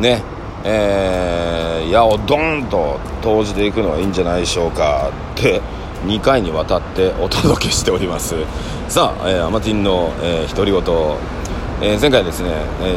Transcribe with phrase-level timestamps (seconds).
[0.00, 0.22] ね
[0.68, 5.10] えー、矢をドーンと投じていくのはいいんじゃないでしょうか。
[5.34, 5.60] って
[6.06, 8.34] 2回にわたってお届けしております。
[8.88, 10.80] さあ、えー、アマティンの、えー、独り言、
[11.82, 12.50] えー、前回ですね、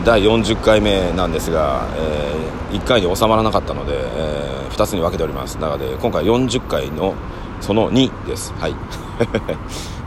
[0.03, 5.57] 第40回目なんですが、え1回に収まらなかったので、え2つに分けております。
[5.59, 7.13] 中で今回40回の
[7.61, 8.53] その2です。
[8.53, 8.75] はい。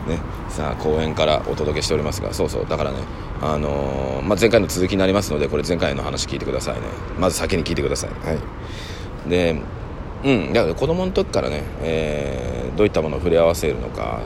[0.08, 2.98] ねさあ公園からお届けしておりますがそうそうだからね
[3.42, 6.82] あのー、まあ、前回の続きになりますのでこれ前回の話聞いてくださいね。
[7.18, 8.10] まず先に聞いてください。
[8.10, 9.28] はい。
[9.28, 9.60] で
[10.24, 14.20] うんだから子供の時からね、えー、どういったものを触れ合わせるのか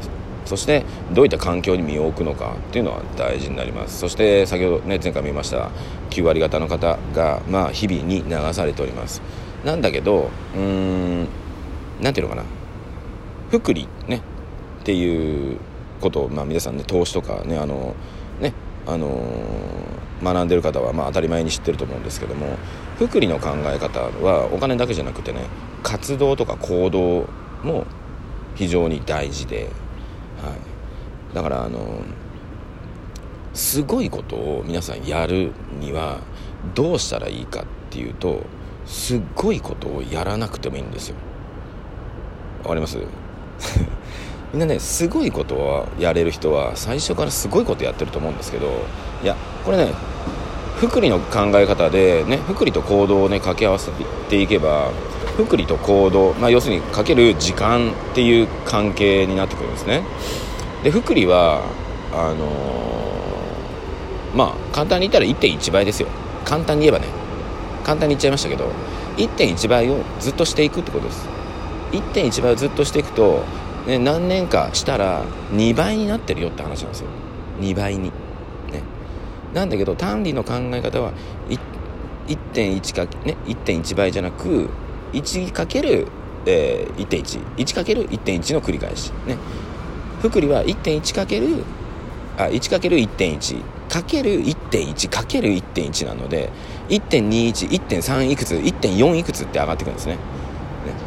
[0.45, 3.99] そしてどういった環境に身を置くのかっていうのは大事になります。
[3.99, 5.71] そして先ほどね前回見ました
[6.11, 9.23] 9割方の方がまあ日々に流されております。
[9.65, 10.61] なんだけどうー
[11.23, 11.29] ん
[12.03, 12.47] 何ていうのかな。
[13.51, 14.21] 福利ね。
[14.87, 15.59] っていう
[16.01, 17.97] ことを、まあ、皆さんね投資とかねあの
[18.41, 18.53] ね
[18.87, 19.11] あの
[20.23, 22.57] 学んでる方はまあ当たり前に知ってると思うんですけども
[22.97, 25.41] 福利の考え方はお金だけじゃなくてね
[25.83, 27.27] 活動とか行動
[27.65, 27.85] も
[28.55, 29.65] 非常に大事で、
[30.41, 30.55] は
[31.33, 32.05] い、だからあの
[33.53, 35.51] すごいことを皆さんやる
[35.81, 36.21] には
[36.77, 38.45] どうしたらいいかっていうと
[38.87, 41.17] すっごいことをやらなくてもいいんですよ。
[42.63, 42.99] わかります？
[44.53, 48.69] みんなねすごいことをやれる人は最初からすごいことやってると思うんですけど
[49.23, 49.93] いやこれね
[50.77, 53.91] 福利の考え方でね福利と行動をね掛け合わせ
[54.29, 54.93] ていけば
[55.37, 60.03] 福利と行動、まあ、要するにかける時間っていう関係になってくるんですね。
[60.83, 61.63] で福利は
[62.13, 66.09] あのー、まあ簡単に言ったら1.1倍ですよ。
[66.45, 67.09] 簡単に言えばね。
[67.85, 68.71] 簡単に言っちゃいましたけど
[69.17, 71.29] 1.1倍をずっとしていくってことです。
[71.93, 73.45] 1.1倍をずっとしていくと
[73.87, 77.09] ね、何年かしたら2倍になってるよって話なんですよ。
[77.61, 78.13] 2倍に、ね、
[79.55, 81.13] なんだけど単理の考え方は
[82.27, 84.69] 1.1か、ね、1.1倍じゃなく
[85.13, 86.09] 1かける、
[86.47, 89.13] えー、1.11かける1.1の繰り返し。
[89.27, 89.37] ね。
[90.21, 91.63] 福利は1.1かける
[92.37, 96.51] あ1かける1.1かける1.1かける1.1なので
[96.89, 100.15] 1.21.3いくつ1.4いくつって上がってくるんですね。
[100.15, 100.19] ね。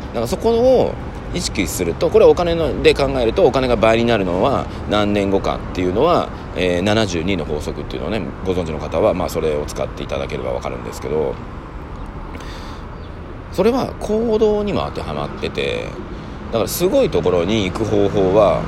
[0.09, 0.93] だからそこを
[1.33, 11.35] 意識するとこれお金ので考えるとお金が倍になるのは何年後かっていうのは、えー、72の法則っていうのをねご存知の方は、まあ、それを使っていただければ分かるんですけど
[13.51, 15.85] それは行動にも当てはまってて
[16.47, 18.63] だからすごいところに行く方法は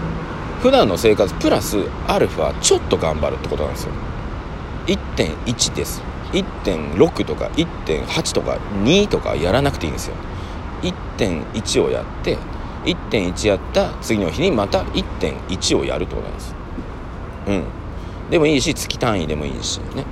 [0.61, 3.93] 普段の生活プラスアルファちょっと頑張るってことなんですよ。
[4.85, 6.03] 1.1です。
[6.33, 10.15] 1.6とか1.8とか2とかやらなくていいんですよ。
[10.81, 12.37] 1.1をやって
[12.85, 16.55] 1.1やった次の日にまた1.1をやるってことなんです。
[17.47, 17.63] うん。
[18.29, 20.05] でもいいし月単位でもいいしね。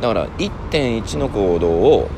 [0.00, 2.08] だから1.1の行動を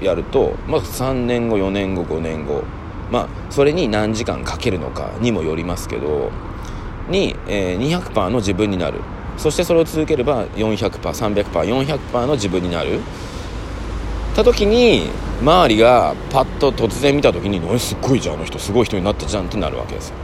[0.00, 2.64] やると、まあ、3年後4年後5年後
[3.10, 6.30] まあそれに何時間かけるのかにもよりますけど
[7.08, 9.00] に、えー、200%の自分になる。
[9.36, 13.00] そしてそれを続ければ 400%300%400% の自分になる。
[14.34, 15.08] た時に
[15.40, 20.14] 周りがパッと突然見た時に「すっごいじゃんあの人すごい人になったじゃん」ってなるわけですよ、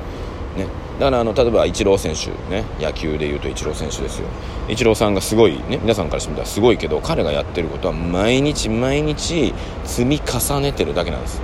[0.56, 0.66] ね、
[0.98, 4.28] だからあの例えばイチロー選手ね野球でいうとイチロー選手ですよ。
[4.68, 9.54] イチローさんがすごいね皆さんからしてみたらすごいけど彼がやってることは毎日毎日
[9.84, 11.40] 積み重ねてるだけなんです。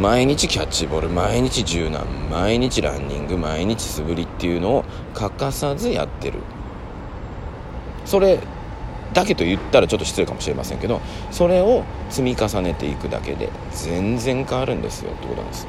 [0.00, 6.38] 毎日キャッチボール毎日柔軟毎日ランニング毎日素振りっていうのを欠かさずやってる。
[8.04, 8.38] それ
[9.14, 15.66] だけと言ったらちょっと失礼かもしれませんけどそれを積み重ねていくだけで全然変わるんですよってことなんです。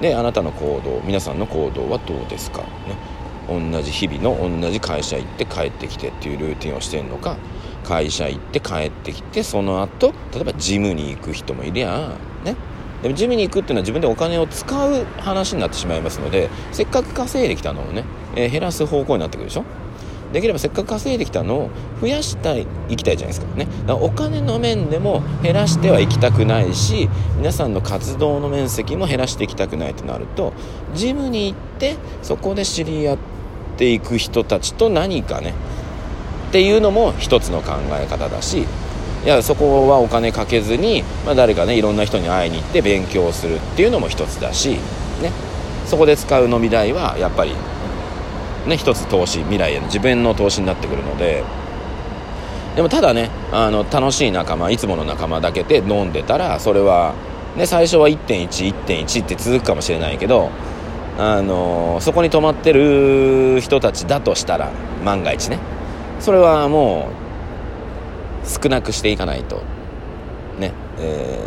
[0.00, 2.62] であなたの行動皆さんの行動はどうですか？
[2.62, 2.68] ね。
[3.48, 7.36] 同じ日々の同じ会社行って帰ってきてっていうルーティンをしてるのか？
[7.84, 12.56] 会社行って帰ってきてその後例えばジムに行く人もいりゃね。
[13.02, 18.04] でもジムに行くっていうのは自分でお金を使う話になってしまいますのでせっかく稼いできたのをね、
[18.36, 19.64] えー、減らす方向になってくるでしょ？
[20.32, 21.70] できればせっかく稼いできたのを
[22.00, 23.66] 増やしたいいきたいじゃないですかね。
[23.86, 30.52] だからお金の面でも減らしてはいきたくないし皆さんの活動の面積も減らしていきたくないとなると
[30.94, 33.18] ジムに行ってそこで知り合っ
[33.76, 35.54] ていく人たちと何かね
[36.48, 38.66] っていうのも一つの考え方だし
[39.24, 44.70] いやそこはお金かけずに、まあ、誰かねいろんな人に会いに行って勉強するっていうのも一つだし
[45.22, 45.30] ね。
[45.86, 47.52] そこで使う飲み代はやっぱり
[48.66, 51.44] ね一つ投資未来への自分の投資になってくるので。
[52.76, 57.12] でもただねあの楽しい仲間いつもの仲間だけで飲んでたらそれは、
[57.54, 60.50] ね、最初は1.11.1って続くかもしれないけど
[61.18, 64.70] あのそこに泊まってる人たちだとしたら
[65.04, 65.58] 万が一ね
[66.18, 67.10] それはも
[68.42, 69.62] う少なくしていかないと
[70.58, 71.38] ね、え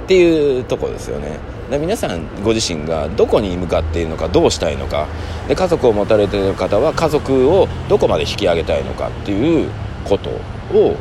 [0.00, 1.38] ー、っていうとこですよね。
[1.72, 5.08] で皆さんご自身がどこに向かっているのかどうしたいのか
[5.48, 9.70] で家族を持たれている方は家族をどこまで引き上げたいのかっていう
[10.04, 10.28] こと
[10.76, 10.96] を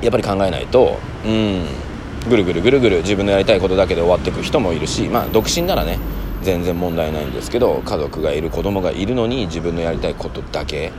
[0.00, 0.96] やっぱり考えないと
[1.26, 1.66] うん
[2.28, 5.98] ぐるぐるぐるぐる自分のやりたいことだけで終わっていく人もいるしまあ独身ならね
[6.42, 10.92] 全然問題ないんですけど家族がいる子供がいるのに自分のやりたいことだけ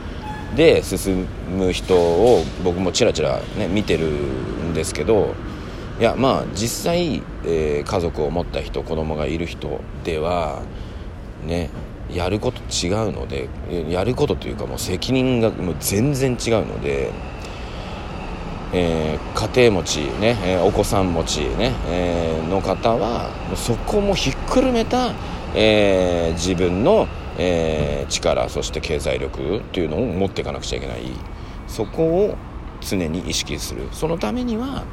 [0.54, 5.34] で進む人を僕もちらちらね見てるんですけど
[6.00, 10.62] いやまあ実際、えー、家族を持った人子供がいる人では
[11.44, 11.70] ね
[12.10, 13.48] やること違うので
[13.88, 17.10] やることというかもう責任がもう全然違うので。
[18.74, 25.12] えー、家庭持ちね、え、お子さん持ちね、えー、の方はそこもひっくるめた、
[25.54, 27.06] えー、自分の、
[27.36, 31.02] えー、力そして経済力っていうのを持っていかなくちゃいけない
[31.68, 32.34] そこを
[32.80, 34.84] 常に意識するそのためには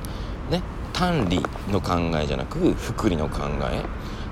[0.50, 0.62] ね
[1.00, 1.42] 単理
[1.72, 3.82] の考えじゃなく福利の考え。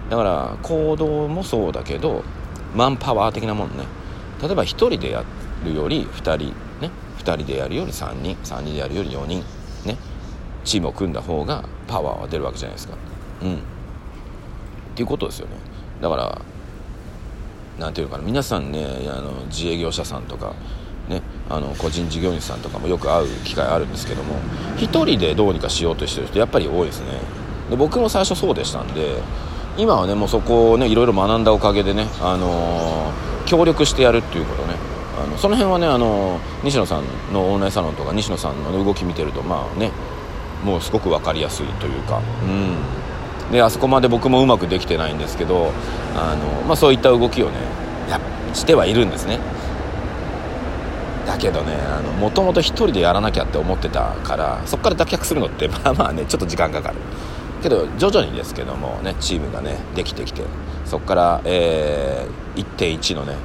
[0.09, 2.25] だから行動もそうだけど
[2.75, 3.85] マンパワー的なもんね。
[4.41, 5.23] 例えば1人でや
[5.63, 6.91] るより2人ね。
[7.19, 8.35] 2人でやるより3人。
[8.43, 9.43] 3人でやるより4人。
[9.85, 9.97] ね。
[10.65, 12.95] チームを組んだ方がパワーは出るわけじゃないですか。
[13.43, 13.53] うん。
[13.55, 13.59] っ
[14.93, 15.53] ていうことですよね。
[16.01, 16.41] だから
[17.79, 18.25] 何ていうのかな。
[18.25, 20.51] 皆さんねあの自営業者さんとか
[21.09, 24.35] ね、あの個人事業主さんとかもよく会う機会あるんですけども
[24.77, 27.19] 1人でどうにかしようとしてる人やっぱり多いですね。
[27.69, 29.21] で僕も最初そうでしたんで
[29.77, 34.75] 今はねもうそこをねいろいろ学んだおかげでね、あのー、協力してやるっていうことね。
[35.21, 39.91] あのその辺はねあの西野さんのオンラインサロンとか西野さんの動き見てるとまあね
[40.63, 43.51] もうすごく分かりやすいというかうん。
[43.51, 45.71] であそこまで僕もうまくできてないんですけど
[46.15, 47.53] あの、まあ、そういった動きをね
[48.09, 48.19] や
[48.53, 49.39] してはいるんですね。
[51.27, 51.75] だけどね
[52.19, 56.95] もともと1人でやらなきゃって思ってたからそこから脱却するのって まあまあねちょっと時間かかる。
[57.61, 60.43] けど徐々にですけどもねチームがねできてきて
[60.85, 63.35] そこから、えー、1.1のね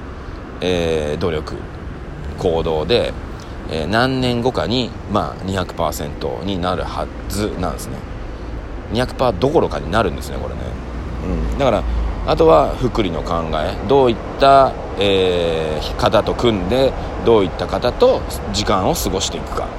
[0.63, 1.57] えー、努力
[2.39, 3.13] 行動で、
[3.69, 7.97] えー、何年後かに、まあ、200%になるはずなんですね。
[8.93, 10.61] 200%どころかになるんですねこれね、
[11.53, 11.83] うん、だから
[12.27, 16.93] あとは福利の考えどういった、えー、方と組んで
[17.25, 18.21] どういった方と
[18.53, 19.71] 時間を過ごしていくか、ね、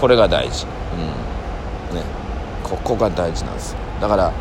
[0.00, 0.66] これが大事、
[1.90, 1.96] うん。
[1.96, 2.02] ね、
[2.62, 4.32] ここが大事なんですだから、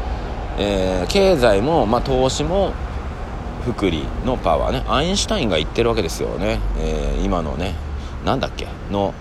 [0.58, 2.74] えー、経済も、まあ、投資も
[3.66, 4.84] 福利のパワーね。
[4.90, 7.76] アインシュタインが言ってるわけですよね、えー、今のね。
[8.26, 8.68] なんだっけ？
[8.92, 9.14] の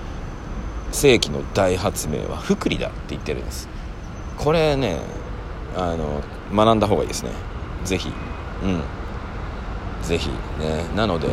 [0.91, 3.69] 世紀の大発明は福利だって言ってるんです。
[4.39, 4.99] これね
[5.77, 6.23] あの
[6.53, 7.31] 学んだ方がいいですね。
[7.85, 8.13] 是非
[8.65, 8.83] うん。
[10.03, 10.29] 是非
[10.59, 10.85] ね。
[10.97, 11.29] なので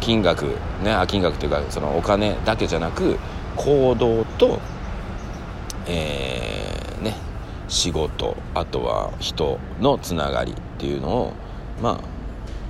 [0.00, 0.46] 金額
[0.82, 3.18] ねあ金額というかそのお金だけじゃなく
[3.56, 4.60] 行動と
[5.86, 7.14] えー、ね
[7.66, 11.32] 仕事あとは人のつながりっていうのを
[11.82, 12.00] まあ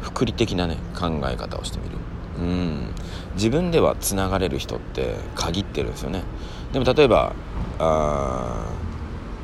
[0.00, 1.98] 福利的なね考え方をしてみる。
[2.38, 2.94] うん。
[3.34, 6.22] 自分ではつながれる人って限ってるんですよね。
[6.72, 7.32] でも例えば
[7.78, 8.66] あ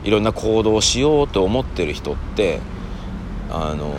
[0.05, 2.61] いろんな行動をしようと思ってる人って
[3.50, 3.94] あのー、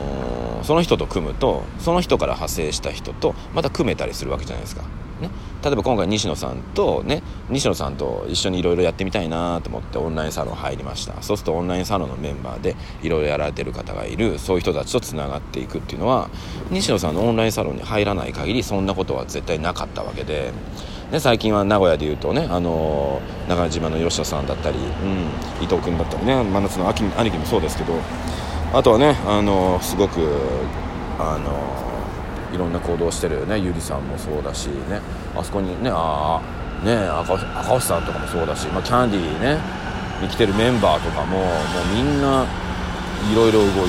[0.65, 4.83] その人と組むとその人から派生した人とまた組めたりするわけじゃないですか。
[5.21, 5.29] ね、
[5.63, 11.21] 例えば今回西野さんとね西野さんと一緒にいろいろやってみたいなと思ってオンラインサロン入りました。
[11.21, 16.29] そうするとオンラインサロンのメンバーでいろいろやられてる方がいるそういう人たちとつながっていくっていうのは
[16.69, 20.51] 西野さんのオンラインサロンに入らない限りそんなことは絶対なかったわけで。
[21.11, 27.93] ね、最近は名古屋でいうとね、あのー、長島の吉田さんだったり、うん、伊藤君だったりね真夏の兄貴もそうですけど
[28.77, 30.19] あとはね、あの、すごく、
[31.17, 31.75] あの
[32.53, 33.57] いろんな行動してるね。
[33.59, 34.99] ゆりさんもそうだしね。
[35.35, 36.41] あそこにねあ
[36.83, 39.59] あね赤赤星さんとかもそうだし、まあ、キャンディーね
[40.21, 41.47] に来てるメンバーとかももう
[41.95, 42.45] みんな
[43.31, 43.85] いろいろ動いてる。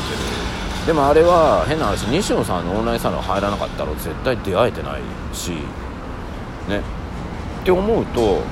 [0.87, 5.01] でもあれは変な話西野さんのオンラインサロン入らなかったら絶対出会えてない
[5.33, 5.51] し
[6.69, 6.81] ね。
[7.63, 8.43] って思うと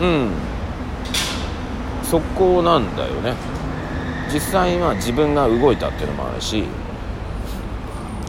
[0.00, 0.30] うん。
[2.02, 3.34] そこなんだよね。
[4.32, 6.64] 実際は自分が動いたっていうのもあるし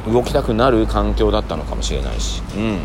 [0.08, 2.80] 動きたくなる環境だったのかもしれないし、うん、っ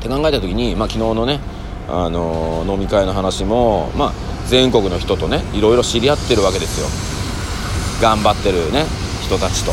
[0.00, 1.40] て考えた時に、まあ、昨日のね、
[1.88, 4.12] あのー、飲み会の話も、まあ、
[4.46, 6.86] 全国の人とねいろいろ知り合ってるわけですよ。
[8.00, 8.84] 頑張ってるね
[9.22, 9.72] 人たちと。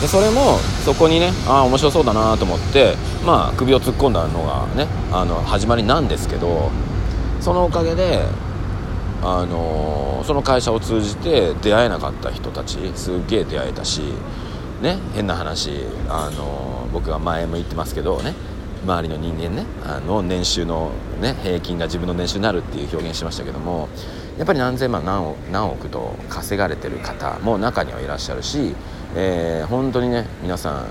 [0.00, 2.94] でそれもそこにねああ面白そうだなと思って
[3.24, 6.70] まあ首を突っ込んだのがねあの始まりなんですけど
[7.40, 8.20] そのおかげで
[9.24, 14.02] あのー、その会社を通じて出会えなかった人たちすげえ出会えたし
[14.82, 15.70] ね変な話
[16.08, 18.34] あの僕は前も言ってますけどね
[18.84, 20.90] 周りの人間ねあの年収の、
[21.20, 23.88] ね、平均が自分の年収になるっていう表現しましたけども
[24.36, 28.74] やっぱり何千万何億何億と稼がれてる方も中にはいらっしゃるし、
[29.16, 30.88] えー、本当にね皆さん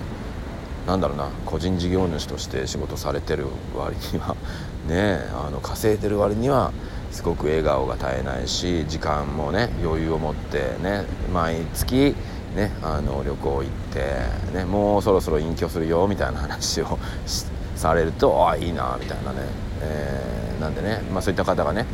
[0.88, 4.36] なんだろうな個人事業主として仕事されてる割には
[4.88, 6.72] ねあの稼いでる割には
[7.14, 12.16] すごく笑顔が絶えないし時間もね余裕を持ってね毎月
[12.56, 16.98] ねあの旅行行って、ね、もうそろそろ隠居するよみたいな話を
[17.78, 19.38] されるとああいいなみたいなね、
[19.82, 21.86] えー、なんでね、まあ、そういった方がね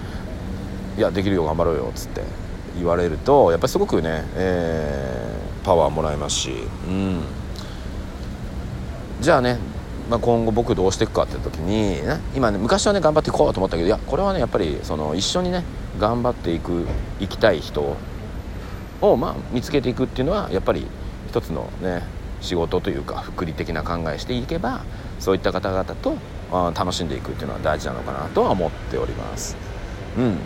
[0.98, 2.22] いやできるよ頑張ろうよっつって
[2.78, 6.54] 言われるとやっぱりすごくね、えー、パワーもらえますし、
[6.88, 7.24] うん、
[9.20, 9.58] じゃあね、
[10.10, 15.64] まあ、今後僕どうしていくかって時に、ね、今ね昔はね頑張っていこうと思ったけどいやこれはねやっぱりその一緒にね
[16.00, 16.86] 頑張っていく
[17.20, 17.96] いきたい人
[19.02, 20.88] を、まあ、見つけていくっていうのはやっぱり
[21.28, 22.02] 一つのね
[22.42, 24.84] 仕事というか福利的な考えしていけば
[25.20, 26.18] そういった方々と
[26.74, 29.56] 楽しんでいくっていうのは大事なのかなとは思っております。
[30.18, 30.38] うん。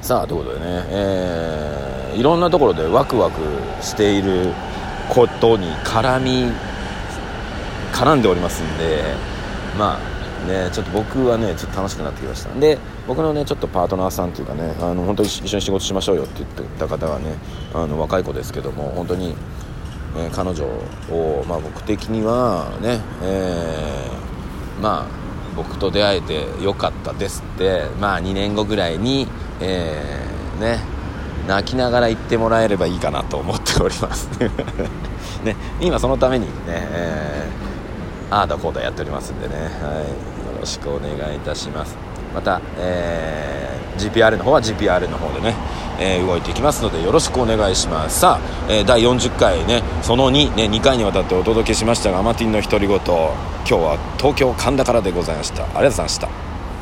[0.00, 3.40] さあということでね、えー、いろんなところでワクワク
[3.82, 4.54] している
[5.10, 6.52] ことに絡み
[7.92, 9.02] 絡んでおりますんで
[9.78, 12.52] まあねちょっと僕はねちょっと楽しくなってきました。
[12.52, 17.34] んで僕のねちょっとパートナーさんというかねあの本当に一緒に仕事しましょうよって言ってた方がね
[17.74, 19.34] あの若い子ですけども本当に、
[20.16, 25.06] えー、彼女を、まあ、僕的にはね、えー、まあ
[25.56, 29.26] 僕と出会えてよかったですってまあ2年後ぐらいに、
[29.60, 30.98] えー、ね
[31.48, 34.28] 泣きながら言ってもらえればいいかなと思っております。
[35.42, 37.77] ね、今そのためにね、えー、
[38.30, 41.96] ああだこうだやっておりますんでね、はい、よろしくお願いいたします。
[42.34, 45.54] また、えー、GPR の方は GPR の方でね、
[45.98, 48.20] えー、動いていきますのでよろしくお願いします。
[48.20, 52.98] さあ、えー、第40回ねその2ね2回にわたってお届けしましたがアマティンの独り言。
[52.98, 55.64] 今日は東京神田からでございました。
[55.64, 56.47] ありがとうございました。